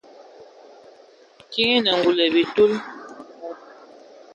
[1.51, 2.73] Kiŋ enə ngul ai bitil.